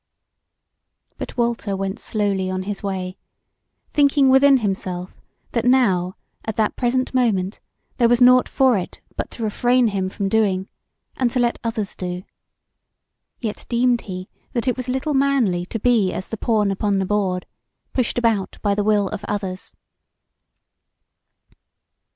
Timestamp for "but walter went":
1.19-1.99